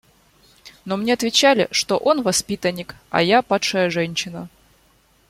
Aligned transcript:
Но 0.83 0.97
мне 0.97 1.13
отвечали, 1.13 1.67
что 1.69 1.95
он 1.95 2.23
воспитанник, 2.23 2.95
а 3.11 3.21
я 3.21 3.43
падшая 3.43 3.91
женщина. 3.91 4.49